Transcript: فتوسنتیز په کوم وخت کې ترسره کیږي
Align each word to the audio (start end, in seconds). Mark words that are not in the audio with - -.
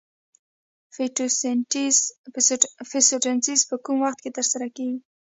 فتوسنتیز 0.95 3.57
په 3.69 3.75
کوم 3.83 3.97
وخت 4.05 4.19
کې 4.23 4.29
ترسره 4.37 4.67
کیږي 4.75 4.99